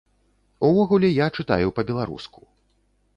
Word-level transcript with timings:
Увогуле, 0.69 1.11
я 1.11 1.27
чытаю 1.43 1.67
па-беларуску. 1.81 2.41